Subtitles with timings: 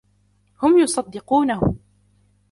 [0.61, 1.59] هم يصدقونه.